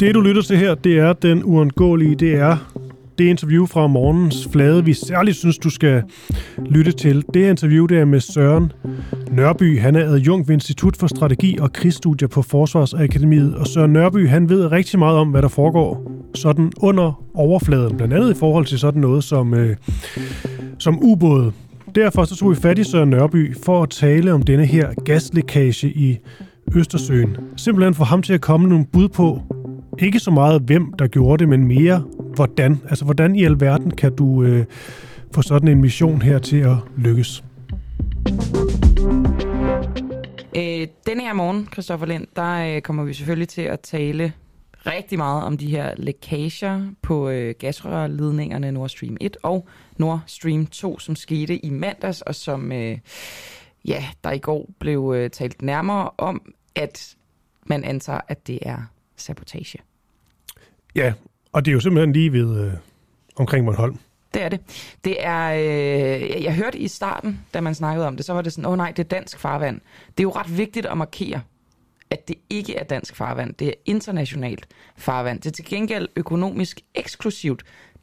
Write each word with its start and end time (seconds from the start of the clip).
Det, 0.00 0.14
du 0.14 0.20
lytter 0.20 0.42
til 0.42 0.56
her, 0.56 0.74
det 0.74 0.98
er 0.98 1.12
den 1.12 1.44
uundgåelige, 1.44 2.14
det 2.14 2.34
er 2.34 2.56
det 3.18 3.24
interview 3.24 3.66
fra 3.66 3.86
morgens 3.86 4.48
flade, 4.52 4.84
vi 4.84 4.92
særligt 4.92 5.36
synes, 5.36 5.58
du 5.58 5.70
skal 5.70 6.02
lytte 6.66 6.92
til. 6.92 7.24
Det 7.34 7.50
interview, 7.50 7.86
det 7.86 7.98
er 7.98 8.04
med 8.04 8.20
Søren 8.20 8.72
Nørby. 9.30 9.80
Han 9.80 9.96
er 9.96 10.04
adjunkt 10.04 10.48
ved 10.48 10.54
Institut 10.54 10.96
for 10.96 11.06
Strategi 11.06 11.58
og 11.60 11.72
Krigsstudier 11.72 12.28
på 12.28 12.42
Forsvarsakademiet. 12.42 13.54
Og 13.54 13.66
Søren 13.66 13.92
Nørby, 13.92 14.28
han 14.28 14.48
ved 14.48 14.72
rigtig 14.72 14.98
meget 14.98 15.18
om, 15.18 15.28
hvad 15.28 15.42
der 15.42 15.48
foregår 15.48 16.12
sådan 16.34 16.72
under 16.80 17.24
overfladen. 17.34 17.96
Blandt 17.96 18.14
andet 18.14 18.36
i 18.36 18.38
forhold 18.38 18.66
til 18.66 18.78
sådan 18.78 19.00
noget 19.00 19.24
som, 19.24 19.54
øh, 19.54 19.76
som 20.78 20.98
ubåde. 21.02 21.52
Derfor 21.94 22.24
så 22.24 22.36
tog 22.36 22.50
vi 22.50 22.56
fat 22.56 22.78
i 22.78 22.84
Søren 22.84 23.10
Nørby 23.10 23.56
for 23.64 23.82
at 23.82 23.90
tale 23.90 24.32
om 24.32 24.42
denne 24.42 24.66
her 24.66 24.88
gaslækage 25.04 25.88
i 25.88 26.18
Østersøen. 26.74 27.36
Simpelthen 27.56 27.94
for 27.94 28.04
ham 28.04 28.22
til 28.22 28.32
at 28.32 28.40
komme 28.40 28.68
nogle 28.68 28.86
bud 28.92 29.08
på, 29.08 29.42
ikke 29.98 30.20
så 30.20 30.30
meget 30.30 30.62
hvem 30.62 30.92
der 30.92 31.06
gjorde 31.06 31.38
det, 31.38 31.48
men 31.48 31.66
mere 31.66 32.04
hvordan. 32.34 32.80
Altså 32.88 33.04
hvordan 33.04 33.36
i 33.36 33.44
alverden 33.44 33.90
kan 33.90 34.16
du 34.16 34.42
øh, 34.42 34.64
få 35.34 35.42
sådan 35.42 35.68
en 35.68 35.80
mission 35.80 36.22
her 36.22 36.38
til 36.38 36.56
at 36.56 36.76
lykkes? 36.96 37.44
Øh, 40.56 40.86
denne 41.06 41.22
her 41.22 41.32
morgen, 41.32 41.68
Christoffer 41.72 42.06
Lind, 42.06 42.26
der 42.36 42.76
øh, 42.76 42.82
kommer 42.82 43.04
vi 43.04 43.14
selvfølgelig 43.14 43.48
til 43.48 43.62
at 43.62 43.80
tale 43.80 44.32
rigtig 44.86 45.18
meget 45.18 45.44
om 45.44 45.56
de 45.56 45.70
her 45.70 45.94
lækager 45.96 46.86
på 47.02 47.28
øh, 47.28 47.54
gasrørledningerne 47.58 48.72
Nord 48.72 48.88
Stream 48.88 49.16
1 49.20 49.36
og 49.42 49.68
Nord 49.96 50.20
Stream 50.26 50.66
2, 50.66 50.98
som 50.98 51.16
skete 51.16 51.66
i 51.66 51.70
mandags, 51.70 52.22
og 52.22 52.34
som 52.34 52.72
øh, 52.72 52.98
ja, 53.84 54.04
der 54.24 54.30
i 54.30 54.38
går 54.38 54.70
blev 54.78 55.12
øh, 55.16 55.30
talt 55.30 55.62
nærmere 55.62 56.10
om, 56.18 56.52
at 56.74 57.16
man 57.66 57.84
antager, 57.84 58.20
at 58.28 58.46
det 58.46 58.58
er 58.62 58.78
sabotage. 59.16 59.78
Ja, 60.94 61.12
og 61.52 61.64
det 61.64 61.70
er 61.70 61.74
jo 61.74 61.80
simpelthen 61.80 62.12
lige 62.12 62.32
ved 62.32 62.64
øh, 62.64 62.72
omkring 63.36 63.66
Bornholm. 63.66 63.98
Det 64.34 64.42
er 64.42 64.48
det. 64.48 64.60
Det 65.04 65.16
er, 65.24 65.52
øh, 65.52 66.44
jeg 66.44 66.54
hørte 66.54 66.78
i 66.78 66.88
starten, 66.88 67.40
da 67.54 67.60
man 67.60 67.74
snakkede 67.74 68.06
om 68.06 68.16
det, 68.16 68.24
så 68.24 68.32
var 68.32 68.42
det 68.42 68.52
sådan, 68.52 68.66
åh 68.66 68.72
oh, 68.72 68.76
nej, 68.76 68.92
det 68.96 69.04
er 69.04 69.08
dansk 69.08 69.38
farvand. 69.38 69.80
Det 70.08 70.20
er 70.20 70.22
jo 70.22 70.30
ret 70.30 70.58
vigtigt 70.58 70.86
at 70.86 70.98
markere, 70.98 71.40
at 72.10 72.28
det 72.28 72.36
ikke 72.50 72.76
er 72.76 72.84
dansk 72.84 73.16
farvand. 73.16 73.54
Det 73.54 73.68
er 73.68 73.72
internationalt 73.84 74.66
farvand. 74.96 75.40
Det 75.40 75.46
er 75.46 75.52
til 75.52 75.64
gengæld 75.64 76.08
økonomisk 76.16 76.80
eksklusivt 76.94 77.62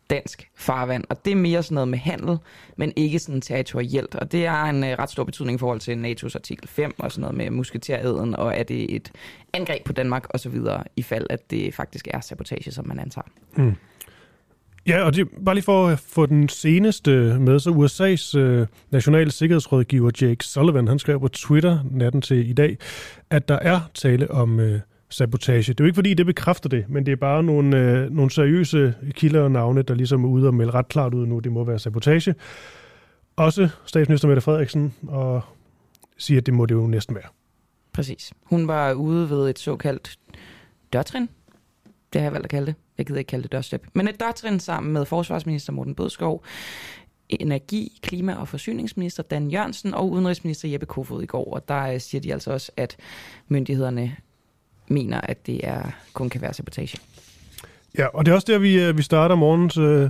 dansk 0.10 0.50
farvand, 0.56 1.04
og 1.10 1.26
det 1.26 1.32
er 1.32 1.36
mere 1.36 1.64
sådan 1.64 1.74
noget 1.76 1.88
med 1.88 2.00
handel, 2.00 2.38
men 2.78 2.94
ikke 2.96 3.20
sådan 3.20 3.42
territorielt, 3.42 4.16
og 4.16 4.32
det 4.32 4.48
har 4.48 4.70
en 4.70 4.84
øh, 4.84 4.90
ret 5.00 5.10
stor 5.10 5.24
betydning 5.24 5.56
i 5.56 5.60
forhold 5.60 5.80
til 5.80 6.06
NATO's 6.06 6.36
artikel 6.36 6.68
5 6.68 6.96
og 6.98 7.12
sådan 7.12 7.22
noget 7.22 7.38
med 7.38 7.50
musketereden, 7.50 8.36
og 8.36 8.54
er 8.58 8.64
det 8.64 8.96
et 8.96 9.12
angreb 9.54 9.86
på 9.86 9.94
Danmark 9.94 10.28
og 10.30 10.40
så 10.40 10.50
videre, 10.50 10.84
i 10.96 11.02
fald 11.02 11.28
at 11.30 11.52
det 11.52 11.74
faktisk 11.74 12.08
er 12.12 12.20
sabotage, 12.20 12.72
som 12.72 12.88
man 12.88 13.00
antager. 13.00 13.28
Mm. 13.56 13.76
Ja, 14.88 15.04
og 15.04 15.16
det, 15.16 15.28
bare 15.46 15.56
lige 15.56 15.64
for 15.64 15.88
at 15.88 16.00
få 16.00 16.26
den 16.26 16.50
seneste 16.50 17.10
med, 17.40 17.60
så 17.60 17.70
USA's 17.70 18.38
øh, 18.38 18.68
nationale 18.92 19.32
sikkerhedsrådgiver 19.32 20.12
Jake 20.22 20.46
Sullivan, 20.46 20.88
han 20.88 21.00
skrev 21.00 21.20
på 21.20 21.28
Twitter 21.28 21.80
natten 21.92 22.22
til 22.22 22.50
i 22.50 22.54
dag, 22.54 22.78
at 23.30 23.48
der 23.48 23.60
er 23.62 23.80
tale 23.94 24.32
om 24.32 24.60
øh, 24.60 24.80
sabotage. 25.10 25.74
Det 25.74 25.80
er 25.80 25.84
jo 25.84 25.86
ikke 25.86 25.96
fordi, 25.96 26.14
det 26.14 26.26
bekræfter 26.26 26.70
det, 26.70 26.86
men 26.90 27.06
det 27.06 27.12
er 27.12 27.16
bare 27.16 27.44
nogle, 27.44 27.78
øh, 27.78 28.12
nogle 28.12 28.32
seriøse 28.32 28.94
kilder 29.12 29.42
og 29.42 29.52
navne, 29.52 29.82
der 29.82 29.94
ligesom 29.94 30.24
er 30.24 30.30
ude 30.30 30.48
og 30.48 30.54
melde 30.54 30.72
ret 30.72 30.88
klart 30.88 31.14
ud 31.14 31.28
nu, 31.28 31.40
det 31.40 31.52
må 31.52 31.64
være 31.64 31.80
sabotage. 31.80 32.36
Også 33.36 33.70
statsminister 33.86 34.28
Mette 34.28 34.42
Frederiksen 34.42 34.94
og 35.08 35.42
siger, 36.18 36.42
at 36.42 36.46
det 36.46 36.54
må 36.54 36.66
det 36.66 36.76
jo 36.76 36.88
næsten 36.88 37.16
være. 37.16 37.28
Præcis. 37.94 38.34
Hun 38.44 38.68
var 38.68 38.94
ude 38.94 39.30
ved 39.30 39.50
et 39.50 39.60
såkaldt 39.60 40.20
dørtrin. 40.94 41.30
Det 42.14 42.22
har 42.22 42.26
jeg 42.26 42.34
valgt 42.34 42.46
at 42.46 42.50
kalde 42.50 42.66
det. 42.66 42.76
Jeg 42.98 43.06
gider 43.06 43.20
ikke 43.20 43.30
kalde 43.30 43.44
det 43.44 43.52
dørstep. 43.52 43.88
Men 43.94 44.08
et 44.08 44.20
dørtrin 44.20 44.60
sammen 44.60 44.94
med 44.94 45.06
forsvarsminister 45.06 45.74
Morten 45.74 45.96
Bødskov, 45.96 46.44
energi-, 47.30 48.00
klima- 48.02 48.36
og 48.36 48.48
forsyningsminister 48.48 49.24
Dan 49.24 49.52
Jørgensen 49.52 49.94
og 49.94 50.12
udenrigsminister 50.12 50.70
Jeppe 50.70 50.86
Kofod 50.86 51.24
i 51.24 51.26
går. 51.26 51.54
Og 51.54 51.68
der 51.68 51.82
øh, 51.82 52.00
siger 52.00 52.22
de 52.22 52.34
altså 52.34 52.52
også, 52.52 52.72
at 52.78 52.98
myndighederne 53.48 54.16
mener, 54.88 55.22
at 55.22 55.48
det 55.48 55.60
er, 55.64 55.82
kun 56.14 56.30
kan 56.30 56.42
være 56.42 56.54
sabotage. 56.54 56.98
Ja, 57.98 58.08
og 58.08 58.26
det 58.26 58.32
er 58.32 58.36
også 58.36 58.52
der, 58.52 58.58
vi, 58.58 58.82
øh, 58.84 58.98
vi 58.98 59.02
starter 59.02 59.36
morgens 59.36 59.78
øh, 59.78 60.10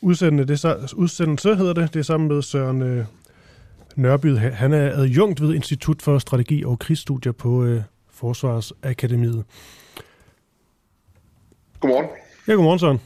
udsendelse. 0.00 0.52
Det 0.52 0.64
er, 0.64 0.94
udsendelse 0.96 1.56
hedder 1.56 1.72
det. 1.72 1.94
Det 1.94 2.00
er 2.00 2.04
sammen 2.04 2.28
med 2.28 2.42
Søren 2.42 2.82
øh, 2.82 3.04
Nørby. 3.96 4.36
Han 4.36 4.72
er 4.72 4.90
adjunkt 4.90 5.42
ved 5.42 5.54
Institut 5.54 6.02
for 6.02 6.18
Strategi 6.18 6.64
og 6.64 6.78
Krigsstudier 6.78 7.32
på 7.32 7.64
øh, 7.64 7.82
Forsvarsakademiet. 8.10 9.44
Godmorgen. 11.80 12.06
Ja, 12.48 12.52
godmorgen 12.52 12.78
Søren. 12.78 13.00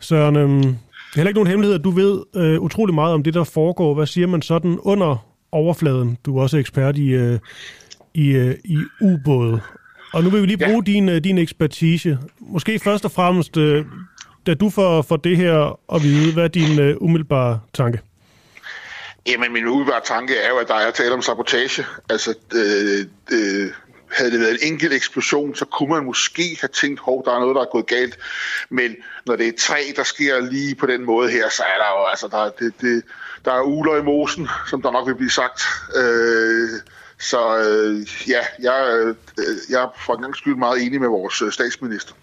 Søren, 0.00 0.36
øh, 0.36 0.62
det 1.10 1.16
er 1.16 1.20
heller 1.20 1.28
ikke 1.28 1.38
nogen 1.38 1.50
hemmelighed, 1.50 1.74
at 1.74 1.84
du 1.84 1.90
ved 1.90 2.22
øh, 2.36 2.60
utrolig 2.60 2.94
meget 2.94 3.14
om 3.14 3.22
det, 3.22 3.34
der 3.34 3.44
foregår. 3.44 3.94
Hvad 3.94 4.06
siger 4.06 4.26
man 4.26 4.42
sådan 4.42 4.78
under 4.82 5.26
overfladen? 5.52 6.18
Du 6.24 6.38
er 6.38 6.42
også 6.42 6.56
ekspert 6.56 6.96
i, 6.96 7.06
øh, 7.06 7.38
i, 8.14 8.28
øh, 8.28 8.54
i 8.64 8.78
ubåde. 9.00 9.60
Og 10.12 10.24
nu 10.24 10.30
vil 10.30 10.42
vi 10.42 10.46
lige 10.46 10.64
bruge 10.64 10.82
ja. 10.86 10.92
din, 10.92 11.08
øh, 11.08 11.24
din 11.24 11.38
ekspertise. 11.38 12.18
Måske 12.40 12.78
først 12.78 13.04
og 13.04 13.12
fremmest, 13.12 13.56
øh, 13.56 13.84
da 14.46 14.54
du 14.54 14.70
får, 14.70 15.02
får 15.02 15.16
det 15.16 15.36
her 15.36 15.78
at 15.94 16.02
vide, 16.02 16.32
hvad 16.32 16.44
er 16.44 16.48
din 16.48 16.96
umiddelbare 17.00 17.60
tanke? 17.74 18.00
Jamen, 19.26 19.52
min 19.52 19.66
umiddelbare 19.66 20.00
tanke 20.04 20.36
er 20.36 20.48
jo, 20.48 20.56
at 20.56 20.68
der 20.68 20.74
er 20.74 20.90
tale 20.90 21.14
om 21.14 21.22
sabotage. 21.22 21.84
Altså, 22.10 22.34
øh, 22.54 23.06
øh, 23.32 23.70
havde 24.10 24.30
det 24.30 24.40
været 24.40 24.58
en 24.62 24.72
enkelt 24.72 24.92
eksplosion, 24.92 25.54
så 25.54 25.64
kunne 25.64 25.88
man 25.88 26.04
måske 26.04 26.56
have 26.60 26.68
tænkt, 26.68 27.00
hov, 27.00 27.24
der 27.24 27.34
er 27.34 27.40
noget, 27.40 27.54
der 27.54 27.62
er 27.62 27.72
gået 27.72 27.86
galt. 27.86 28.18
Men 28.70 28.96
når 29.26 29.36
det 29.36 29.48
er 29.48 29.52
tre, 29.58 29.80
der 29.96 30.02
sker 30.02 30.40
lige 30.40 30.74
på 30.74 30.86
den 30.86 31.04
måde 31.04 31.30
her, 31.30 31.48
så 31.48 31.62
er 31.62 31.78
der 31.82 31.98
jo, 31.98 32.06
altså, 32.06 32.28
der, 32.28 32.50
det, 32.64 32.74
det, 32.80 33.02
der 33.44 33.52
er 33.52 33.62
uler 33.62 33.96
i 33.96 34.02
mosen, 34.02 34.48
som 34.70 34.82
der 34.82 34.90
nok 34.90 35.08
vil 35.08 35.14
blive 35.14 35.30
sagt. 35.30 35.62
Øh, 35.96 36.68
så 37.20 37.58
øh, 37.58 38.06
ja, 38.28 38.40
jeg, 38.62 38.98
øh, 38.98 39.14
jeg 39.70 39.82
er 39.82 39.88
for 40.06 40.14
en 40.14 40.22
gang 40.22 40.36
skyld 40.36 40.54
meget 40.54 40.82
enig 40.86 41.00
med 41.00 41.08
vores 41.08 41.42
øh, 41.42 41.52
statsminister. 41.52 42.14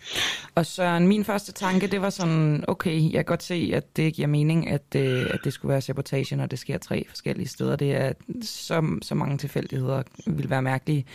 Og 0.55 0.65
Søren, 0.65 1.07
min 1.07 1.25
første 1.25 1.51
tanke, 1.51 1.87
det 1.87 2.01
var 2.01 2.09
sådan, 2.09 2.63
okay, 2.67 3.01
jeg 3.03 3.11
kan 3.13 3.25
godt 3.25 3.43
se, 3.43 3.71
at 3.73 3.97
det 3.97 4.13
giver 4.13 4.27
mening, 4.27 4.69
at, 4.69 4.95
øh, 4.95 5.25
at 5.29 5.39
det 5.43 5.53
skulle 5.53 5.69
være 5.71 5.81
sabotage, 5.81 6.35
når 6.35 6.45
det 6.45 6.59
sker 6.59 6.77
tre 6.77 7.05
forskellige 7.09 7.47
steder. 7.47 7.75
Det 7.75 7.95
er 7.95 8.13
så, 8.41 8.99
så 9.01 9.15
mange 9.15 9.37
tilfældigheder, 9.37 10.03
vil 10.27 10.49
være 10.49 10.61
mærkelige. 10.61 11.05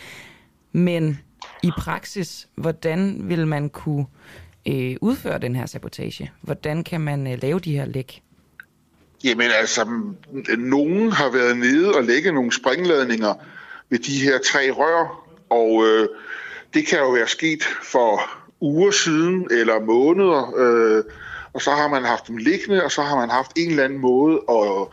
Men 0.71 1.19
i 1.63 1.71
praksis, 1.77 2.47
hvordan 2.55 3.29
vil 3.29 3.47
man 3.47 3.69
kunne 3.69 4.05
øh, 4.67 4.95
udføre 5.01 5.37
den 5.37 5.55
her 5.55 5.65
sabotage? 5.65 6.31
Hvordan 6.41 6.83
kan 6.83 7.01
man 7.01 7.27
øh, 7.27 7.41
lave 7.41 7.59
de 7.59 7.71
her 7.71 7.85
læk? 7.85 8.21
Jamen 9.23 9.47
altså, 9.59 9.87
nogen 10.57 11.11
har 11.11 11.31
været 11.31 11.57
nede 11.57 11.95
og 11.95 12.03
lægge 12.03 12.31
nogle 12.31 12.51
springladninger 12.51 13.33
ved 13.93 13.99
de 13.99 14.19
her 14.19 14.37
tre 14.37 14.71
rør, 14.71 15.25
og 15.49 15.85
øh, 15.85 16.07
det 16.73 16.87
kan 16.87 16.99
jo 16.99 17.09
være 17.09 17.27
sket 17.27 17.63
for 17.63 18.21
uger 18.61 18.91
siden 18.91 19.47
eller 19.51 19.79
måneder, 19.79 20.53
øh, 20.57 21.03
og 21.53 21.61
så 21.61 21.71
har 21.71 21.87
man 21.87 22.03
haft 22.03 22.27
dem 22.27 22.37
liggende, 22.37 22.83
og 22.83 22.91
så 22.91 23.01
har 23.01 23.15
man 23.15 23.29
haft 23.29 23.51
en 23.55 23.69
eller 23.69 23.83
anden 23.83 23.99
måde 23.99 24.41
at 24.49 24.87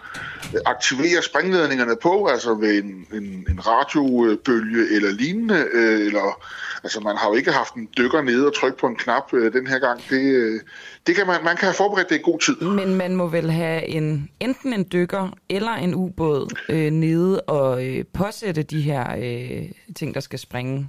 aktivere 0.67 1.23
springledningerne 1.23 1.97
på, 2.03 2.27
altså 2.27 2.55
ved 2.55 2.83
en, 2.83 3.07
en, 3.13 3.47
en 3.51 3.67
radiobølge 3.67 4.95
eller 4.97 5.11
lignende, 5.11 5.67
øh, 5.73 6.07
eller 6.07 6.45
altså 6.83 7.01
man 7.01 7.17
har 7.17 7.29
jo 7.29 7.35
ikke 7.35 7.53
haft 7.53 7.75
en 7.75 7.89
dykker 7.99 8.23
nede 8.23 8.47
og 8.47 8.55
trykke 8.55 8.79
på 8.79 8.87
en 8.87 8.97
knap 8.97 9.35
øh, 9.35 9.53
den 9.53 9.67
her 9.67 9.79
gang. 9.79 10.01
Det, 10.11 10.35
øh, 10.35 10.61
det 11.07 11.15
kan 11.15 11.27
man, 11.27 11.45
man 11.45 11.57
kan 11.57 11.65
have 11.65 11.75
forberedt 11.75 12.09
det 12.09 12.17
i 12.17 12.23
god 12.23 12.39
tid. 12.39 12.61
Men 12.61 12.95
man 12.95 13.17
må 13.17 13.27
vel 13.27 13.51
have 13.51 13.87
en, 13.87 14.31
enten 14.41 14.73
en 14.73 14.87
dykker 14.93 15.31
eller 15.49 15.73
en 15.73 15.95
ubåd 15.95 16.57
øh, 16.69 16.91
nede 16.91 17.41
og 17.41 17.87
øh, 17.87 18.05
påsætte 18.15 18.63
de 18.63 18.81
her 18.81 19.17
øh, 19.19 19.71
ting, 19.97 20.15
der 20.15 20.21
skal 20.21 20.39
springe 20.39 20.89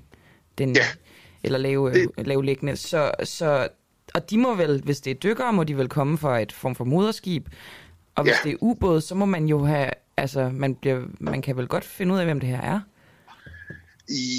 den, 0.57 0.75
ja. 0.75 0.85
eller 1.44 1.59
lave, 1.59 1.94
det... 1.94 2.09
lave 2.17 2.45
liggende. 2.45 2.75
Så, 2.75 3.12
så, 3.24 3.67
og 4.13 4.30
de 4.30 4.38
må 4.38 4.56
vel, 4.56 4.81
hvis 4.84 5.02
det 5.02 5.12
er 5.12 5.16
dykkere, 5.16 5.54
må 5.54 5.63
de 5.63 5.78
vel 5.78 5.90
komme 5.90 6.18
fra 6.18 6.40
et 6.40 6.52
form 6.52 6.75
for 6.75 6.84
moderskib. 6.84 7.48
Og 8.16 8.24
hvis 8.24 8.34
ja. 8.44 8.50
det 8.50 8.54
er 8.54 8.58
ubåd, 8.62 9.02
så 9.02 9.16
må 9.16 9.25
man 9.25 9.46
jo 9.46 9.66
have, 9.66 9.90
altså 10.18 10.50
man, 10.54 10.75
bliver, 10.75 11.02
man 11.19 11.42
kan 11.42 11.58
vel 11.58 11.68
godt 11.68 11.86
finde 11.86 12.13
ud 12.13 12.19
af, 12.19 12.25
hvem 12.25 12.40
det 12.40 12.50
her 12.50 12.62
er. 12.62 12.80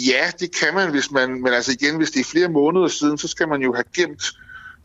Ja, 0.08 0.30
det 0.40 0.56
kan 0.60 0.74
man, 0.74 0.90
hvis 0.90 1.10
man, 1.10 1.42
men 1.42 1.52
altså 1.52 1.72
igen, 1.72 1.96
hvis 1.96 2.10
det 2.10 2.20
er 2.20 2.24
flere 2.24 2.48
måneder 2.48 2.88
siden, 2.88 3.18
så 3.18 3.28
skal 3.28 3.48
man 3.48 3.62
jo 3.62 3.74
have 3.74 3.84
gemt 3.96 4.24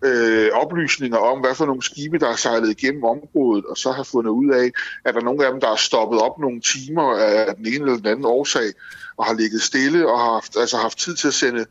øh, 0.06 0.50
oplysninger 0.54 1.18
om, 1.18 1.40
hvad 1.40 1.56
for 1.56 1.66
nogle 1.66 1.82
skibe, 1.84 2.20
der 2.20 2.30
er 2.30 2.36
sejlet 2.36 2.70
igennem 2.70 3.04
området, 3.04 3.66
og 3.66 3.78
så 3.78 3.92
har 3.92 4.04
fundet 4.04 4.32
ud 4.32 4.52
af, 4.52 4.72
at 5.06 5.14
der 5.14 5.20
er 5.20 5.24
nogle 5.24 5.46
af 5.46 5.52
dem, 5.52 5.62
der 5.62 5.72
er 5.72 5.76
stoppet 5.76 6.22
op 6.22 6.40
nogle 6.40 6.62
timer 6.62 7.18
af 7.18 7.56
den 7.56 7.66
ene 7.66 7.76
eller 7.76 7.98
den 7.98 8.06
anden 8.06 8.26
årsag, 8.26 8.74
og 9.18 9.26
har 9.26 9.34
ligget 9.34 9.62
stille 9.62 10.12
og 10.12 10.20
har 10.20 10.34
haft, 10.34 10.58
altså 10.58 10.78
haft 10.78 10.98
tid 10.98 11.16
til 11.16 11.28
at 11.28 11.34
sende 11.34 11.66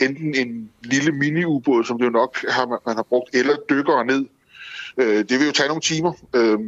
enten 0.00 0.34
en 0.34 0.70
lille 0.82 1.12
mini-ubåd, 1.12 1.84
som 1.84 1.98
det 1.98 2.04
jo 2.04 2.10
nok 2.10 2.44
har, 2.48 2.80
man 2.86 2.96
har 2.96 3.02
brugt, 3.02 3.34
eller 3.34 3.56
dykkere 3.70 4.04
ned. 4.04 4.26
Øh, 4.96 5.24
det 5.28 5.38
vil 5.38 5.46
jo 5.46 5.52
tage 5.52 5.68
nogle 5.68 5.82
timer. 5.82 6.12
Øh, 6.34 6.58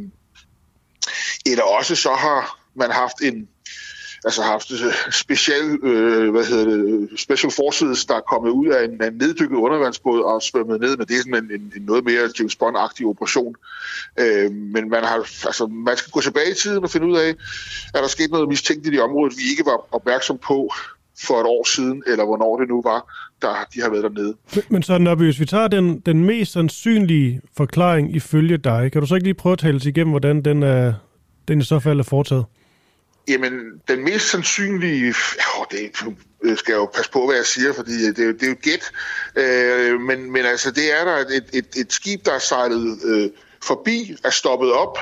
eller 1.45 1.63
også 1.63 1.95
så 1.95 2.13
har 2.13 2.59
man 2.75 2.91
haft 2.91 3.21
en 3.21 3.47
altså 4.25 4.41
haft 4.41 4.71
øh, 4.71 5.11
special, 5.11 5.79
øh, 5.83 6.31
hvad 6.31 6.45
hedder 6.45 6.65
det, 6.65 7.19
special 7.19 7.51
forces, 7.51 8.05
der 8.05 8.15
er 8.15 8.21
kommet 8.21 8.51
ud 8.51 8.67
af 8.67 8.83
en, 8.83 9.03
en 9.03 9.13
neddykket 9.13 9.55
undervandsbåd 9.55 10.21
og 10.21 10.41
svømmet 10.41 10.81
ned, 10.81 10.97
men 10.97 11.07
det 11.07 11.15
er 11.15 11.19
sådan 11.19 11.45
en, 11.45 11.51
en, 11.51 11.73
en 11.75 11.81
noget 11.81 12.03
mere 12.03 12.29
James 12.39 12.55
Bond-agtig 12.55 13.05
operation. 13.05 13.55
Øh, 14.19 14.51
men 14.51 14.89
man, 14.89 15.03
har, 15.03 15.17
altså, 15.47 15.67
man 15.67 15.97
skal 15.97 16.11
gå 16.11 16.21
tilbage 16.21 16.51
i 16.51 16.53
tiden 16.53 16.83
og 16.83 16.89
finde 16.89 17.07
ud 17.07 17.17
af, 17.17 17.35
er 17.93 18.01
der 18.01 18.07
sket 18.07 18.31
noget 18.31 18.49
mistænkeligt 18.49 18.95
i 18.95 18.99
området, 18.99 19.37
vi 19.37 19.43
ikke 19.51 19.65
var 19.65 19.87
opmærksom 19.91 20.37
på 20.37 20.73
for 21.21 21.39
et 21.39 21.45
år 21.45 21.67
siden, 21.67 22.03
eller 22.07 22.25
hvornår 22.25 22.59
det 22.59 22.69
nu 22.69 22.81
var, 22.81 23.13
der 23.41 23.67
de 23.73 23.81
har 23.81 23.89
været 23.89 24.03
dernede. 24.03 24.35
Men, 24.55 24.63
men 24.69 24.83
så, 24.83 24.97
Nobby, 24.97 25.23
hvis 25.23 25.39
vi 25.39 25.45
tager 25.45 25.67
den, 25.67 25.99
den 25.99 26.25
mest 26.25 26.51
sandsynlige 26.51 27.41
forklaring 27.57 28.15
ifølge 28.15 28.57
dig, 28.57 28.91
kan 28.91 29.01
du 29.01 29.07
så 29.07 29.15
ikke 29.15 29.27
lige 29.27 29.33
prøve 29.33 29.53
at 29.53 29.59
tale 29.59 29.81
igennem, 29.85 30.09
hvordan 30.09 30.41
den, 30.41 30.63
er, 30.63 30.93
den 31.47 31.59
i 31.59 31.63
så 31.63 31.79
fald 31.79 31.99
er 31.99 32.03
foretaget? 32.03 32.45
Jamen, 33.27 33.53
den 33.87 34.03
mest 34.03 34.31
sandsynlige... 34.31 35.07
Jo, 35.07 35.65
det 35.71 36.59
skal 36.59 36.71
jeg 36.71 36.79
jo 36.79 36.89
passe 36.95 37.11
på, 37.11 37.25
hvad 37.25 37.35
jeg 37.35 37.45
siger, 37.45 37.73
fordi 37.73 38.05
det, 38.07 38.17
det 38.17 38.43
er 38.43 38.47
jo 38.47 38.55
gæt. 38.61 38.91
Øh, 39.35 40.01
men, 40.01 40.31
men 40.31 40.45
altså, 40.45 40.71
det 40.71 40.99
er 40.99 41.05
der 41.05 41.17
et, 41.17 41.49
et, 41.53 41.67
et 41.77 41.93
skib, 41.93 42.25
der 42.25 42.33
er 42.33 42.39
sejlet 42.39 42.99
øh, 43.05 43.29
forbi, 43.63 44.15
er 44.23 44.29
stoppet 44.29 44.73
op, 44.73 44.97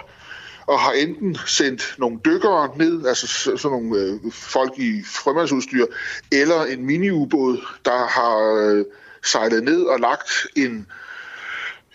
og 0.67 0.79
har 0.79 0.91
enten 0.91 1.37
sendt 1.47 1.95
nogle 1.97 2.19
dykkere 2.25 2.69
ned, 2.77 3.05
altså 3.05 3.27
sådan 3.27 3.77
nogle 3.77 3.97
øh, 3.97 4.31
folk 4.31 4.73
i 4.77 5.03
frømandsudstyr, 5.05 5.85
eller 6.31 6.63
en 6.63 6.85
miniubåd, 6.85 7.65
der 7.85 8.07
har 8.07 8.37
øh, 8.61 8.85
sejlet 9.23 9.63
ned 9.63 9.83
og 9.83 9.99
lagt 9.99 10.29
en 10.55 10.87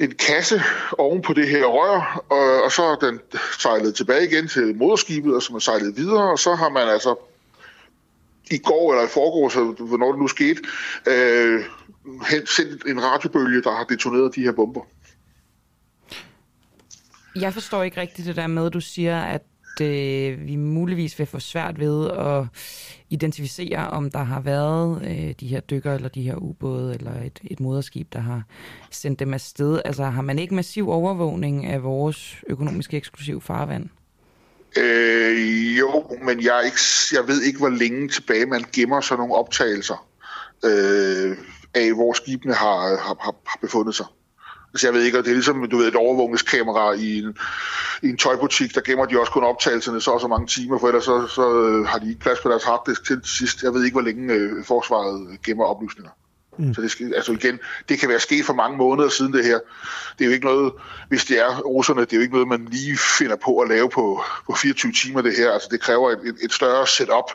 en 0.00 0.14
kasse 0.14 0.62
oven 0.98 1.22
på 1.22 1.32
det 1.32 1.48
her 1.48 1.64
rør, 1.64 2.24
og, 2.28 2.62
og 2.62 2.72
så 2.72 2.82
er 2.82 2.96
den 2.96 3.20
sejlet 3.58 3.94
tilbage 3.94 4.24
igen 4.24 4.48
til 4.48 4.76
moderskibet, 4.76 5.34
og 5.34 5.42
som 5.42 5.56
er 5.56 5.58
sejlet 5.58 5.96
videre, 5.96 6.30
og 6.30 6.38
så 6.38 6.54
har 6.54 6.68
man 6.68 6.88
altså 6.88 7.14
i 8.50 8.58
går 8.58 8.92
eller 8.92 9.04
i 9.04 9.10
forgårs, 9.10 9.54
hvornår 9.88 10.12
det 10.12 10.20
nu 10.20 10.28
skete, 10.28 10.60
øh, 11.06 11.64
sendt 12.56 12.86
en 12.86 13.04
radiobølge, 13.04 13.62
der 13.62 13.70
har 13.70 13.84
detoneret 13.84 14.34
de 14.34 14.42
her 14.42 14.52
bomber. 14.52 14.80
Jeg 17.40 17.52
forstår 17.52 17.82
ikke 17.82 18.00
rigtigt 18.00 18.28
det 18.28 18.36
der 18.36 18.46
med, 18.46 18.66
at 18.66 18.72
du 18.72 18.80
siger, 18.80 19.20
at 19.20 19.42
øh, 19.80 20.46
vi 20.46 20.56
muligvis 20.56 21.18
vil 21.18 21.26
få 21.26 21.38
svært 21.38 21.80
ved 21.80 22.10
at 22.10 22.44
identificere, 23.10 23.90
om 23.90 24.10
der 24.10 24.22
har 24.22 24.40
været 24.40 25.02
øh, 25.04 25.34
de 25.40 25.46
her 25.46 25.60
dykker 25.60 25.94
eller 25.94 26.08
de 26.08 26.22
her 26.22 26.34
ubåde 26.34 26.94
eller 26.94 27.22
et, 27.22 27.40
et 27.44 27.60
moderskib, 27.60 28.12
der 28.12 28.18
har 28.18 28.42
sendt 28.90 29.20
dem 29.20 29.34
afsted. 29.34 29.80
Altså 29.84 30.04
har 30.04 30.22
man 30.22 30.38
ikke 30.38 30.54
massiv 30.54 30.88
overvågning 30.88 31.66
af 31.66 31.82
vores 31.82 32.36
økonomiske 32.46 32.96
eksklusiv 32.96 33.40
farvand? 33.40 33.88
Øh, 34.78 35.78
jo, 35.78 36.18
men 36.22 36.44
jeg, 36.44 36.58
er 36.58 36.62
ikke, 36.62 36.78
jeg 37.12 37.28
ved 37.28 37.42
ikke, 37.42 37.58
hvor 37.58 37.68
længe 37.68 38.08
tilbage 38.08 38.46
man 38.46 38.64
gemmer 38.72 39.00
sådan 39.00 39.18
nogle 39.18 39.34
optagelser 39.34 40.06
øh, 40.64 41.36
af, 41.74 41.94
hvor 41.94 42.12
skibene 42.12 42.54
har, 42.54 42.78
har, 42.88 43.16
har 43.46 43.58
befundet 43.60 43.94
sig. 43.94 44.06
Altså 44.76 44.86
jeg 44.86 44.94
ved 44.94 45.02
ikke, 45.02 45.18
og 45.18 45.24
det 45.24 45.30
er 45.30 45.34
ligesom 45.34 45.68
du 45.70 45.76
ved, 45.76 45.88
et 45.88 45.94
overvågningskamera 45.94 46.92
i 46.92 47.18
en, 47.18 47.36
i 48.02 48.08
en 48.08 48.16
tøjbutik, 48.16 48.74
der 48.74 48.80
gemmer 48.80 49.04
de 49.04 49.20
også 49.20 49.32
kun 49.32 49.44
optagelserne 49.44 50.00
så 50.00 50.10
og 50.10 50.20
så 50.20 50.28
mange 50.28 50.46
timer, 50.46 50.78
for 50.78 50.86
ellers 50.86 51.04
så, 51.04 51.26
så 51.26 51.62
øh, 51.62 51.86
har 51.86 51.98
de 51.98 52.08
ikke 52.08 52.20
plads 52.20 52.40
på 52.40 52.48
deres 52.48 52.64
harddisk 52.64 53.04
til 53.04 53.20
sidst. 53.24 53.62
Jeg 53.62 53.74
ved 53.74 53.84
ikke, 53.84 53.94
hvor 53.94 54.02
længe 54.02 54.34
øh, 54.34 54.64
forsvaret 54.64 55.42
gemmer 55.46 55.64
oplysninger. 55.64 56.10
Mm. 56.58 56.74
Så 56.74 56.82
det, 56.82 56.90
skal, 56.90 57.14
altså 57.14 57.32
igen, 57.32 57.58
det 57.88 57.98
kan 57.98 58.08
være 58.08 58.20
sket 58.20 58.44
for 58.44 58.52
mange 58.52 58.78
måneder 58.78 59.08
siden 59.08 59.32
det 59.32 59.44
her. 59.44 59.58
Det 60.18 60.24
er 60.24 60.28
jo 60.28 60.32
ikke 60.32 60.46
noget, 60.46 60.72
hvis 61.08 61.24
det 61.24 61.38
er 61.38 61.60
russerne, 61.60 62.00
det 62.00 62.12
er 62.12 62.16
jo 62.16 62.22
ikke 62.22 62.34
noget, 62.34 62.48
man 62.48 62.68
lige 62.70 62.98
finder 63.18 63.36
på 63.36 63.58
at 63.58 63.68
lave 63.68 63.90
på, 63.90 64.22
på 64.46 64.52
24 64.62 64.92
timer 64.92 65.22
det 65.22 65.36
her. 65.36 65.50
Altså 65.50 65.68
det 65.70 65.80
kræver 65.80 66.10
et, 66.10 66.20
et, 66.24 66.36
et 66.42 66.52
større 66.52 66.86
setup 66.86 67.30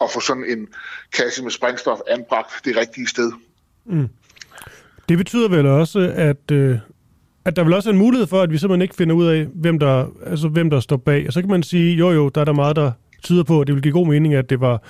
at 0.00 0.10
få 0.10 0.20
sådan 0.20 0.44
en 0.44 0.68
kasse 1.12 1.42
med 1.42 1.50
sprængstof 1.50 1.98
anbragt 2.08 2.64
det 2.64 2.76
rigtige 2.76 3.08
sted. 3.08 3.32
Mm. 3.86 4.08
Det 5.08 5.18
betyder 5.18 5.48
vel 5.48 5.66
også, 5.66 6.12
at, 6.16 6.50
øh, 6.52 6.78
at 7.44 7.56
der 7.56 7.64
vil 7.64 7.74
også 7.74 7.88
er 7.88 7.92
en 7.92 7.98
mulighed 7.98 8.26
for, 8.26 8.42
at 8.42 8.50
vi 8.50 8.58
simpelthen 8.58 8.82
ikke 8.82 8.94
finder 8.94 9.14
ud 9.14 9.26
af, 9.26 9.46
hvem 9.54 9.78
der, 9.78 10.06
altså, 10.26 10.48
hvem 10.48 10.70
der 10.70 10.80
står 10.80 10.96
bag. 10.96 11.24
Og 11.26 11.32
så 11.32 11.40
kan 11.40 11.50
man 11.50 11.62
sige, 11.62 11.96
jo 11.96 12.10
jo, 12.10 12.28
der 12.28 12.40
er 12.40 12.44
der 12.44 12.52
meget, 12.52 12.76
der 12.76 12.92
tyder 13.22 13.44
på, 13.44 13.60
at 13.60 13.66
det 13.66 13.74
vil 13.74 13.82
give 13.82 13.92
god 13.92 14.06
mening, 14.06 14.34
at 14.34 14.50
det 14.50 14.60
var, 14.60 14.82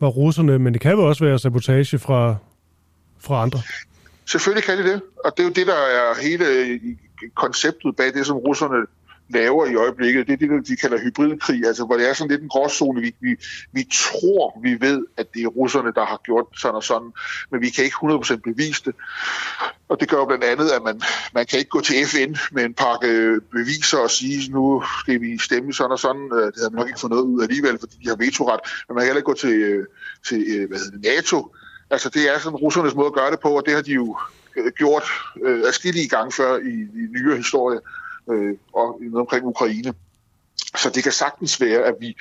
var 0.00 0.08
russerne, 0.08 0.58
men 0.58 0.72
det 0.72 0.80
kan 0.80 0.92
jo 0.92 1.08
også 1.08 1.24
være 1.24 1.38
sabotage 1.38 1.98
fra, 1.98 2.36
fra 3.20 3.42
andre. 3.42 3.60
Selvfølgelig 4.26 4.64
kan 4.64 4.78
det 4.78 4.84
det, 4.84 5.02
og 5.24 5.32
det 5.36 5.42
er 5.42 5.46
jo 5.46 5.52
det, 5.52 5.66
der 5.66 5.72
er 5.72 6.22
hele 6.22 6.44
konceptet 7.34 7.96
bag 7.96 8.06
det, 8.14 8.26
som 8.26 8.36
russerne 8.36 8.86
laver 9.34 9.66
i 9.66 9.74
øjeblikket, 9.74 10.26
det 10.26 10.32
er 10.32 10.36
det, 10.36 10.68
de 10.68 10.76
kalder 10.76 10.98
hybridkrig, 10.98 11.64
altså 11.64 11.84
hvor 11.84 11.96
det 11.96 12.08
er 12.08 12.12
sådan 12.12 12.30
lidt 12.30 12.42
en 12.42 12.48
gråzone. 12.48 13.00
Vi, 13.00 13.14
vi, 13.20 13.36
vi 13.72 13.86
tror, 13.92 14.60
vi 14.62 14.80
ved, 14.80 15.06
at 15.16 15.34
det 15.34 15.42
er 15.42 15.46
russerne, 15.46 15.92
der 15.92 16.04
har 16.06 16.20
gjort 16.24 16.46
sådan 16.56 16.74
og 16.74 16.84
sådan, 16.84 17.12
men 17.50 17.60
vi 17.60 17.70
kan 17.70 17.84
ikke 17.84 17.96
100% 17.96 18.36
bevise 18.36 18.82
det. 18.84 18.94
Og 19.88 20.00
det 20.00 20.08
gør 20.08 20.16
jo 20.16 20.24
blandt 20.24 20.44
andet, 20.44 20.70
at 20.70 20.82
man, 20.82 21.02
man 21.34 21.46
kan 21.46 21.58
ikke 21.58 21.70
gå 21.70 21.80
til 21.80 22.06
FN 22.06 22.34
med 22.52 22.64
en 22.64 22.74
pakke 22.74 23.08
øh, 23.08 23.40
beviser 23.52 23.98
og 23.98 24.10
sige, 24.10 24.52
nu 24.52 24.82
skal 25.00 25.20
vi 25.20 25.38
stemme 25.38 25.72
sådan 25.72 25.92
og 25.92 25.98
sådan. 25.98 26.30
Øh, 26.32 26.46
det 26.46 26.62
har 26.62 26.70
man 26.70 26.78
nok 26.78 26.88
ikke 26.88 27.00
fået 27.00 27.10
noget 27.10 27.24
ud 27.24 27.42
alligevel, 27.42 27.78
fordi 27.80 27.96
de 28.04 28.08
har 28.08 28.16
vetoret. 28.16 28.60
Men 28.88 28.94
man 28.94 29.02
kan 29.02 29.06
heller 29.06 29.22
ikke 29.22 29.32
gå 29.32 29.34
til, 29.34 29.52
øh, 29.52 29.86
til 30.28 30.66
hvad 30.68 30.78
hedder 30.78 30.98
det, 30.98 31.02
NATO. 31.16 31.54
Altså 31.90 32.08
det 32.08 32.34
er 32.34 32.38
sådan 32.38 32.56
russernes 32.56 32.94
måde 32.94 33.06
at 33.06 33.12
gøre 33.12 33.30
det 33.30 33.40
på, 33.40 33.48
og 33.48 33.62
det 33.66 33.74
har 33.74 33.82
de 33.82 33.92
jo 33.92 34.18
gjort 34.76 35.04
øh, 35.44 35.62
afskillige 35.66 36.08
gange 36.08 36.32
før 36.32 36.56
i, 36.56 36.74
i 37.00 37.02
nyere 37.14 37.36
historie 37.36 37.80
øh, 38.32 38.56
og 38.72 39.00
omkring 39.14 39.46
Ukraine. 39.46 39.94
Så 40.76 40.90
det 40.94 41.02
kan 41.02 41.12
sagtens 41.12 41.60
være, 41.60 41.84
at 41.84 41.94
vi 42.00 42.16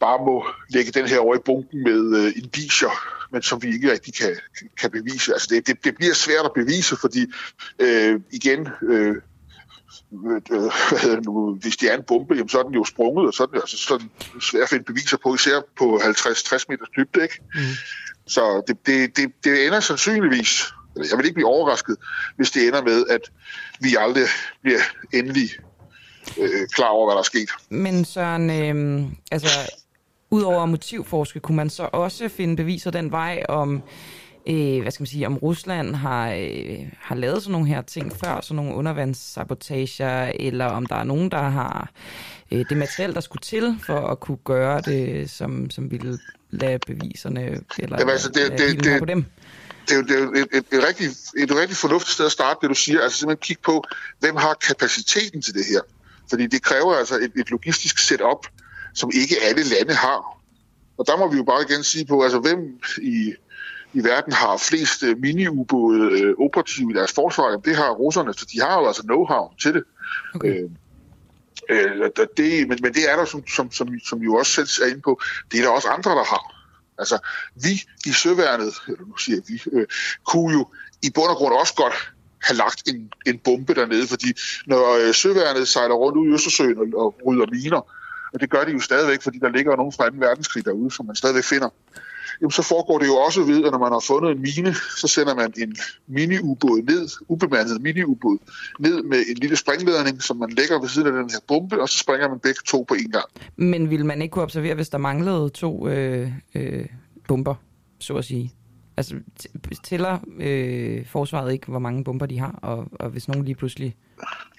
bare 0.00 0.24
må 0.24 0.46
lægge 0.68 0.92
den 0.92 1.06
her 1.08 1.18
over 1.18 1.34
i 1.36 1.38
bunken 1.44 1.82
med 1.82 2.24
øh, 2.24 2.32
indicier, 2.36 2.90
men 3.32 3.42
som 3.42 3.62
vi 3.62 3.68
ikke 3.74 3.92
rigtig 3.92 4.14
kan, 4.14 4.36
kan 4.80 4.90
bevise. 4.90 5.32
Altså 5.32 5.48
det, 5.50 5.66
det, 5.66 5.84
det 5.84 5.94
bliver 5.96 6.14
svært 6.14 6.44
at 6.44 6.52
bevise, 6.54 6.96
fordi 6.96 7.26
øh, 7.78 8.20
igen, 8.30 8.68
øh, 8.82 9.16
øh, 10.12 11.24
nu, 11.24 11.54
hvis 11.54 11.76
det 11.76 11.92
er 11.92 11.96
en 11.96 12.02
bombe, 12.02 12.34
jamen, 12.34 12.48
så 12.48 12.58
er 12.58 12.62
den 12.62 12.74
jo 12.74 12.84
sprunget, 12.84 13.26
og 13.26 13.34
så 13.34 13.42
er 13.42 13.46
den, 13.46 13.56
altså, 13.56 13.76
så 13.76 13.94
er 13.94 14.40
svært 14.40 14.62
at 14.62 14.68
finde 14.68 14.84
beviser 14.84 15.16
på, 15.16 15.34
især 15.34 15.60
på 15.78 15.96
50-60 15.96 16.64
meters 16.68 16.88
dybde. 16.96 17.22
Ikke? 17.22 17.40
Mm. 17.54 17.60
Så 18.26 18.62
det, 18.68 18.86
det, 18.86 19.16
det, 19.16 19.32
det 19.44 19.66
ender 19.66 19.80
sandsynligvis 19.80 20.72
jeg 20.96 21.18
vil 21.18 21.26
ikke 21.26 21.34
blive 21.34 21.48
overrasket, 21.48 21.96
hvis 22.36 22.50
det 22.50 22.66
ender 22.66 22.82
med, 22.82 23.04
at 23.10 23.30
vi 23.80 23.96
aldrig 23.98 24.24
bliver 24.62 24.80
endelig 25.12 25.50
øh, 26.38 26.68
klar 26.68 26.88
over, 26.88 27.06
hvad 27.06 27.14
der 27.14 27.18
er 27.18 27.22
sket. 27.22 27.50
Men 27.70 28.04
Søren, 28.04 28.50
øh, 28.50 29.06
altså, 29.32 29.48
udover 30.30 30.66
motivforske, 30.66 31.40
kunne 31.40 31.56
man 31.56 31.70
så 31.70 31.88
også 31.92 32.28
finde 32.28 32.56
beviser 32.56 32.90
den 32.90 33.10
vej 33.10 33.42
om, 33.48 33.82
øh, 34.48 34.82
hvad 34.82 34.92
skal 34.92 35.02
man 35.02 35.06
sige, 35.06 35.26
om 35.26 35.36
Rusland 35.36 35.94
har, 35.94 36.30
øh, 36.32 36.78
har 36.98 37.14
lavet 37.14 37.42
sådan 37.42 37.52
nogle 37.52 37.68
her 37.68 37.82
ting 37.82 38.12
før, 38.12 38.40
sådan 38.40 38.56
nogle 38.56 38.74
undervandssabotager, 38.74 40.32
eller 40.34 40.64
om 40.64 40.86
der 40.86 40.96
er 40.96 41.04
nogen, 41.04 41.30
der 41.30 41.42
har 41.42 41.90
øh, 42.52 42.64
det 42.68 42.76
materiel, 42.76 43.14
der 43.14 43.20
skulle 43.20 43.42
til 43.42 43.76
for 43.86 44.00
at 44.06 44.20
kunne 44.20 44.38
gøre 44.44 44.80
det, 44.80 45.30
som, 45.30 45.70
som 45.70 45.90
ville 45.90 46.18
lade 46.50 46.78
beviserne, 46.86 47.60
eller 47.78 47.96
Jamen, 47.98 48.12
altså, 48.12 48.28
det, 48.28 48.58
det, 48.58 48.84
det, 48.84 48.98
på 48.98 49.04
dem? 49.04 49.24
det 49.88 49.92
er 49.92 49.96
jo, 49.96 50.02
det 50.02 50.16
er 50.16 50.24
jo 50.24 50.32
et, 50.32 50.48
et, 50.52 50.64
et, 50.72 50.88
rigtig, 50.88 51.06
et 51.36 51.56
rigtig 51.56 51.76
fornuftigt 51.76 52.12
sted 52.12 52.26
at 52.26 52.32
starte, 52.32 52.58
det 52.62 52.68
du 52.70 52.74
siger. 52.74 53.00
Altså 53.00 53.18
simpelthen 53.18 53.42
kigge 53.42 53.62
på, 53.62 53.84
hvem 54.20 54.36
har 54.36 54.54
kapaciteten 54.54 55.42
til 55.42 55.54
det 55.54 55.64
her. 55.66 55.80
Fordi 56.30 56.46
det 56.46 56.62
kræver 56.62 56.94
altså 56.94 57.14
et, 57.14 57.32
et 57.36 57.50
logistisk 57.50 57.98
setup, 57.98 58.46
som 58.94 59.10
ikke 59.14 59.36
alle 59.42 59.62
lande 59.62 59.94
har. 59.94 60.40
Og 60.98 61.06
der 61.06 61.16
må 61.16 61.30
vi 61.30 61.36
jo 61.36 61.44
bare 61.44 61.62
igen 61.68 61.82
sige 61.84 62.04
på, 62.06 62.22
altså 62.22 62.38
hvem 62.38 62.58
i, 63.02 63.34
i 63.92 64.04
verden 64.04 64.32
har 64.32 64.56
flest 64.56 65.02
øh, 65.02 65.18
mini-ubåde 65.18 66.20
øh, 66.20 66.34
operative 66.38 66.90
i 66.90 66.94
deres 66.94 67.12
forsvar, 67.12 67.56
det 67.56 67.76
har 67.76 67.90
russerne, 67.90 68.34
så 68.34 68.46
de 68.52 68.60
har 68.60 68.80
jo 68.80 68.86
altså 68.86 69.02
know-how 69.02 69.56
til 69.62 69.74
det. 69.74 69.84
Okay. 70.34 70.48
Øh, 70.48 70.70
øh, 71.70 72.10
det 72.36 72.68
men, 72.68 72.78
men 72.82 72.94
det 72.94 73.10
er 73.10 73.16
der, 73.16 73.24
som, 73.24 73.46
som, 73.46 73.72
som, 73.72 73.88
som 74.08 74.18
jo 74.18 74.34
også 74.34 74.52
selv 74.52 74.86
er 74.86 74.90
inde 74.90 75.00
på, 75.00 75.20
det 75.52 75.58
er 75.58 75.64
der 75.64 75.70
også 75.70 75.88
andre, 75.88 76.10
der 76.10 76.24
har. 76.24 76.60
Altså, 76.98 77.18
vi 77.54 77.82
i 78.06 78.12
søværnet, 78.12 78.74
eller 78.88 79.06
nu 79.06 79.16
siger 79.16 79.40
vi, 79.48 79.62
øh, 79.72 79.86
kunne 80.26 80.52
jo 80.52 80.68
i 81.02 81.10
bund 81.10 81.28
og 81.28 81.36
grund 81.36 81.54
også 81.54 81.74
godt 81.74 82.12
have 82.42 82.56
lagt 82.56 82.88
en, 82.88 83.12
en 83.26 83.38
bombe 83.38 83.74
dernede, 83.74 84.06
fordi 84.06 84.32
når 84.66 85.06
øh, 85.06 85.14
søværnet 85.14 85.68
sejler 85.68 85.94
rundt 85.94 86.18
ud 86.18 86.26
i 86.28 86.32
Østersøen 86.34 86.78
og, 86.78 87.04
og 87.04 87.20
rydder 87.26 87.46
miner, 87.52 87.80
og 88.32 88.40
det 88.40 88.50
gør 88.50 88.64
de 88.64 88.72
jo 88.72 88.80
stadigvæk, 88.80 89.22
fordi 89.22 89.38
der 89.38 89.48
ligger 89.48 89.76
nogen 89.76 89.92
fra 89.92 90.10
2. 90.10 90.16
verdenskrig 90.18 90.64
derude, 90.64 90.90
som 90.90 91.06
man 91.06 91.16
stadigvæk 91.16 91.44
finder, 91.44 91.68
jamen 92.40 92.50
så 92.50 92.62
foregår 92.62 92.98
det 92.98 93.06
jo 93.06 93.16
også 93.16 93.42
ved, 93.42 93.64
at 93.64 93.72
når 93.72 93.78
man 93.78 93.92
har 93.92 94.04
fundet 94.06 94.30
en 94.30 94.42
mine, 94.42 94.74
så 95.00 95.08
sender 95.08 95.34
man 95.34 95.52
en 95.56 95.76
mini-ubåd 96.06 96.82
ned, 96.82 97.08
ubemandet 97.28 97.80
mini-ubåd, 97.80 98.38
ned 98.78 99.02
med 99.02 99.18
en 99.28 99.36
lille 99.36 99.56
springledning, 99.56 100.22
som 100.22 100.36
man 100.36 100.50
lægger 100.50 100.80
ved 100.80 100.88
siden 100.88 101.06
af 101.06 101.12
den 101.12 101.30
her 101.30 101.38
bombe, 101.48 101.82
og 101.82 101.88
så 101.88 101.98
springer 101.98 102.28
man 102.28 102.38
begge 102.38 102.60
to 102.66 102.84
på 102.88 102.94
en 102.94 103.10
gang. 103.10 103.24
Men 103.56 103.90
vil 103.90 104.04
man 104.04 104.22
ikke 104.22 104.32
kunne 104.32 104.42
observere, 104.42 104.74
hvis 104.74 104.88
der 104.88 104.98
manglede 104.98 105.50
to 105.50 105.88
øh, 105.88 106.32
øh, 106.54 106.86
bomber, 107.28 107.54
så 107.98 108.14
at 108.14 108.24
sige? 108.24 108.54
Altså, 108.96 109.14
tæller 109.84 110.18
øh, 110.40 111.06
forsvaret 111.06 111.52
ikke, 111.52 111.66
hvor 111.66 111.78
mange 111.78 112.04
bomber 112.04 112.26
de 112.26 112.38
har, 112.38 112.58
og, 112.62 112.86
og 112.92 113.10
hvis 113.10 113.28
nogen 113.28 113.44
lige 113.44 113.54
pludselig... 113.54 113.96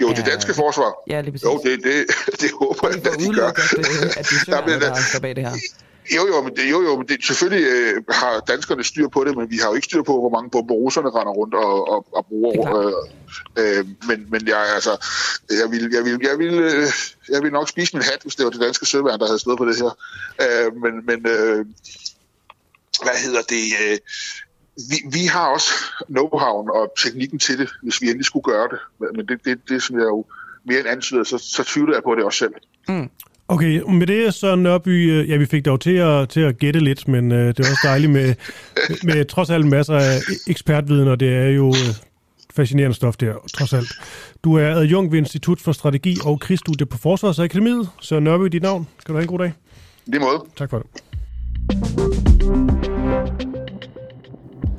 Jo, 0.01 0.09
er, 0.09 0.13
det 0.13 0.25
danske 0.25 0.53
forsvar. 0.53 0.93
Ja, 1.07 1.21
lige 1.21 1.31
præcis. 1.31 1.45
Jo, 1.45 1.61
det, 1.63 1.83
det, 1.83 2.05
det 2.41 2.51
håber 2.59 2.87
jeg, 2.87 2.97
at 2.97 3.19
de 3.19 3.33
gør. 3.35 3.47
At, 3.47 4.17
at 4.17 4.25
de 4.29 4.51
er 4.73 4.79
der, 4.79 4.79
der 4.79 5.01
står 5.01 5.19
bag 5.19 5.35
det 5.35 5.43
her. 5.43 5.53
Jo, 6.15 6.27
jo, 6.27 6.41
men, 6.41 6.55
det, 6.55 6.71
jo, 6.71 6.81
jo, 6.81 6.97
men 6.97 7.07
det, 7.07 7.25
selvfølgelig 7.25 7.67
øh, 7.71 8.03
har 8.09 8.39
danskerne 8.39 8.83
styr 8.83 9.07
på 9.07 9.23
det, 9.23 9.37
men 9.37 9.51
vi 9.51 9.57
har 9.57 9.67
jo 9.67 9.75
ikke 9.75 9.85
styr 9.85 10.03
på, 10.03 10.19
hvor 10.19 10.29
mange 10.29 10.49
bomber 10.49 10.75
russerne 10.75 11.09
render 11.09 11.33
rundt 11.33 11.53
og, 11.53 11.89
og, 11.89 12.07
og 12.11 12.25
bruger. 12.25 12.87
Øh, 13.57 13.77
øh, 13.77 13.85
men, 14.07 14.27
men 14.29 14.47
jeg, 14.47 14.65
altså, 14.75 15.05
jeg 15.49 15.71
vil, 15.71 15.89
jeg, 15.93 16.05
vil, 16.05 16.19
jeg, 16.21 16.39
vil, 16.39 16.53
øh, 16.53 16.87
jeg 17.29 17.43
vil 17.43 17.51
nok 17.51 17.69
spise 17.69 17.95
min 17.95 18.03
hat, 18.03 18.21
hvis 18.21 18.35
det 18.35 18.45
var 18.45 18.51
det 18.51 18.61
danske 18.61 18.85
søværn, 18.85 19.19
der 19.19 19.25
havde 19.25 19.39
stået 19.39 19.57
på 19.57 19.65
det 19.65 19.77
her. 19.77 19.97
Øh, 20.41 20.75
men, 20.75 21.05
men 21.05 21.27
øh, 21.27 21.65
hvad 23.03 23.17
hedder 23.25 23.41
det? 23.41 23.65
Øh, 23.83 23.97
vi, 24.89 25.19
vi 25.19 25.25
har 25.25 25.47
også 25.47 25.71
know-how 26.09 26.71
og 26.79 26.93
teknikken 27.03 27.39
til 27.39 27.59
det, 27.59 27.69
hvis 27.83 28.01
vi 28.01 28.05
endelig 28.07 28.25
skulle 28.25 28.43
gøre 28.43 28.67
det. 28.67 28.79
Men 29.15 29.27
det, 29.27 29.45
det, 29.45 29.69
det 29.69 29.83
som 29.83 29.99
jeg 29.99 30.05
jo 30.05 30.25
mere 30.63 30.79
end 30.79 30.87
antyder, 30.87 31.23
så, 31.23 31.37
så 31.37 31.63
tvivler 31.63 31.95
jeg 31.95 32.03
på 32.03 32.15
det 32.15 32.23
også 32.23 32.39
selv. 32.39 32.53
Mm. 32.87 33.09
Okay, 33.51 33.81
med 33.81 34.07
det 34.07 34.33
så 34.33 34.55
Nørby, 34.55 35.11
øh, 35.11 35.29
ja, 35.29 35.37
vi 35.37 35.45
fik 35.45 35.65
dog 35.65 35.79
til 35.79 35.95
at, 35.95 36.29
til 36.29 36.39
at 36.39 36.57
gætte 36.57 36.79
lidt, 36.79 37.07
men 37.07 37.31
øh, 37.31 37.47
det 37.47 37.59
er 37.59 37.71
også 37.71 37.81
dejligt 37.83 38.11
med, 38.11 38.35
med 39.13 39.25
trods 39.25 39.49
alt 39.49 39.65
masser 39.65 39.95
af 39.95 40.17
ekspertviden, 40.47 41.07
og 41.07 41.19
det 41.19 41.35
er 41.35 41.47
jo 41.47 41.67
øh, 41.67 41.95
fascinerende 42.55 42.95
stof 42.95 43.17
der, 43.17 43.33
trods 43.53 43.73
alt. 43.73 43.91
Du 44.43 44.53
er 44.53 44.75
adjunkt 44.75 45.11
ved 45.11 45.19
Institut 45.19 45.61
for 45.61 45.71
Strategi 45.71 46.17
og 46.25 46.39
Krigsstudie 46.39 46.85
på 46.85 46.97
Forsvarsakademiet. 46.97 47.89
Så 48.01 48.19
Nørby, 48.19 48.43
dit 48.43 48.61
navn. 48.61 48.87
Skal 48.99 49.13
du 49.13 49.17
have 49.17 49.23
en 49.23 49.29
god 49.29 49.39
dag? 49.39 49.53
Det 50.05 50.21
måde. 50.21 50.43
Tak 50.57 50.69
for 50.69 50.77
det. 50.77 50.87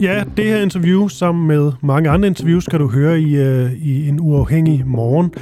Ja, 0.01 0.25
det 0.37 0.45
her 0.45 0.63
interview 0.63 1.09
sammen 1.09 1.47
med 1.47 1.73
mange 1.83 2.11
andre 2.11 2.27
interviews 2.29 2.67
kan 2.67 2.81
du 2.81 2.89
høre 2.89 3.21
i, 3.21 3.65
uh, 3.65 3.73
i 3.73 4.09
en 4.09 4.21
uafhængig 4.21 4.87
morgen. 4.87 5.35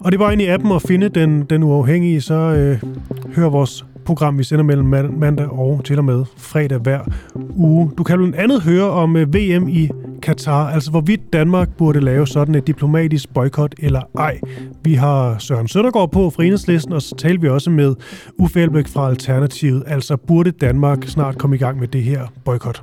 Og 0.00 0.12
det 0.12 0.20
var 0.20 0.30
ind 0.30 0.42
i 0.42 0.46
appen 0.46 0.72
at 0.72 0.82
finde 0.82 1.08
den, 1.08 1.44
den 1.44 1.62
uafhængige, 1.62 2.20
så 2.20 2.34
øh, 2.34 2.82
hør 3.36 3.48
vores 3.48 3.86
program, 4.04 4.38
vi 4.38 4.44
sender 4.44 4.64
mellem 4.64 5.14
mandag 5.18 5.52
og 5.52 5.80
til 5.84 5.98
og 5.98 6.04
med 6.04 6.24
fredag 6.36 6.78
hver 6.78 7.00
uge. 7.56 7.90
Du 7.98 8.02
kan 8.02 8.18
blandt 8.18 8.36
andet 8.36 8.62
høre 8.62 8.90
om 8.90 9.16
øh, 9.16 9.34
VM 9.34 9.68
i 9.68 9.90
Katar, 10.22 10.68
altså 10.68 10.90
hvorvidt 10.90 11.32
Danmark 11.32 11.76
burde 11.76 12.00
lave 12.00 12.26
sådan 12.26 12.54
et 12.54 12.66
diplomatisk 12.66 13.34
boykot 13.34 13.74
eller 13.78 14.00
ej. 14.18 14.40
Vi 14.84 14.94
har 14.94 15.38
Søren 15.38 15.68
Søndergaard 15.68 16.10
på 16.10 16.30
fra 16.30 16.42
Enhedslisten, 16.42 16.92
og 16.92 17.02
så 17.02 17.16
taler 17.16 17.40
vi 17.40 17.48
også 17.48 17.70
med 17.70 17.94
Uffe 18.38 18.62
Elbæk 18.62 18.88
fra 18.88 19.08
Alternativet. 19.08 19.82
Altså 19.86 20.16
burde 20.16 20.50
Danmark 20.50 21.04
snart 21.04 21.38
komme 21.38 21.56
i 21.56 21.58
gang 21.58 21.78
med 21.78 21.88
det 21.88 22.02
her 22.02 22.20
boykot? 22.44 22.82